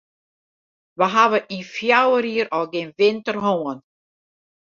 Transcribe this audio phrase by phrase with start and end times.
[0.99, 3.79] Wy hawwe yn fjouwer jier al gjin winter hân.